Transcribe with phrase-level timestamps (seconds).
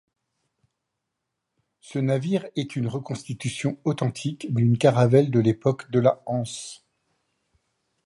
[1.81, 6.83] Ce navire est une reconstitution authentique d'une caravelle de l'époque de la Hanse.